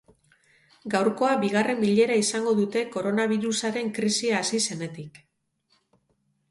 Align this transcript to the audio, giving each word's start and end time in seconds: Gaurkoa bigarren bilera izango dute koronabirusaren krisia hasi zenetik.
Gaurkoa 0.93 1.33
bigarren 1.43 1.83
bilera 1.83 2.15
izango 2.21 2.55
dute 2.61 2.83
koronabirusaren 2.97 3.93
krisia 4.01 4.41
hasi 4.43 4.65
zenetik. 4.71 5.23